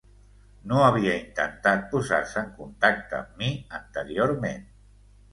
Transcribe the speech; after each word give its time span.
No 0.69 0.77
havia 0.85 1.11
intentat 1.23 1.83
posar-se 1.91 2.39
en 2.41 2.49
contacte 2.61 3.15
amb 3.19 3.37
mi 3.43 3.49
anteriorment. 3.81 4.65